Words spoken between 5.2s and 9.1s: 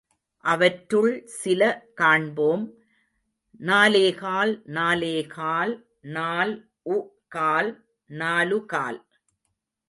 கால் நால் உ கால் நாலுகால்.